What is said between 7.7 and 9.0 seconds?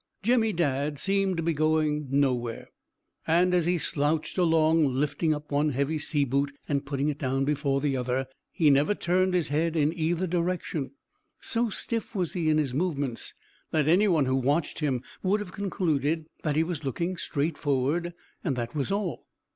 the other, he never